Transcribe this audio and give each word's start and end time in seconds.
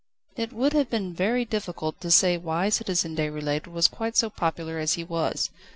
It 0.35 0.51
would 0.51 0.73
have 0.73 0.89
been 0.89 1.13
very 1.13 1.45
difficult 1.45 2.01
to 2.01 2.09
say 2.09 2.35
why 2.35 2.69
Citizen 2.69 3.15
Déroulède 3.15 3.67
was 3.67 3.87
quite 3.87 4.17
so 4.17 4.31
popular 4.31 4.79
as 4.79 4.93
he 4.93 5.03
was. 5.03 5.51